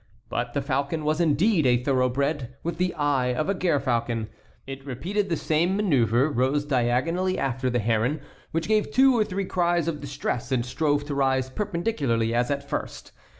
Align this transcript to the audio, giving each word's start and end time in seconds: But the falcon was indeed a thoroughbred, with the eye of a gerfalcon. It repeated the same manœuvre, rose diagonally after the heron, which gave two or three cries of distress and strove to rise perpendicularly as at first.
But 0.29 0.53
the 0.55 0.63
falcon 0.63 1.05
was 1.05 1.21
indeed 1.21 1.67
a 1.67 1.77
thoroughbred, 1.83 2.55
with 2.63 2.77
the 2.79 2.91
eye 2.95 3.35
of 3.35 3.49
a 3.49 3.53
gerfalcon. 3.53 4.29
It 4.65 4.83
repeated 4.83 5.29
the 5.29 5.37
same 5.37 5.77
manœuvre, 5.77 6.35
rose 6.35 6.65
diagonally 6.65 7.37
after 7.37 7.69
the 7.69 7.77
heron, 7.77 8.19
which 8.49 8.67
gave 8.67 8.89
two 8.89 9.15
or 9.15 9.23
three 9.23 9.45
cries 9.45 9.87
of 9.87 10.01
distress 10.01 10.51
and 10.51 10.65
strove 10.65 11.05
to 11.05 11.13
rise 11.13 11.51
perpendicularly 11.51 12.33
as 12.33 12.49
at 12.49 12.67
first. 12.67 13.11